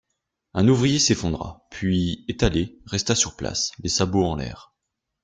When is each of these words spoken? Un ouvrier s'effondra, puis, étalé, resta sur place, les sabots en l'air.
Un 0.55 0.67
ouvrier 0.67 0.97
s'effondra, 0.97 1.67
puis, 1.69 2.25
étalé, 2.27 2.79
resta 2.87 3.13
sur 3.13 3.35
place, 3.35 3.69
les 3.83 3.89
sabots 3.89 4.25
en 4.25 4.35
l'air. 4.35 4.73